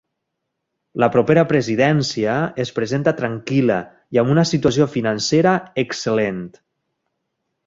La 1.01 1.09
propera 1.15 1.43
presidència 1.51 2.37
es 2.65 2.71
presenta 2.79 3.13
tranquil·la 3.21 3.77
i 4.17 4.23
amb 4.23 4.35
una 4.37 4.47
situació 4.53 4.89
financera 4.95 5.55
excel·lent. 5.87 6.43